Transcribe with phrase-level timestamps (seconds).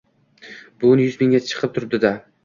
[0.83, 2.13] bugun yuz mingga chiqib turibdi-da!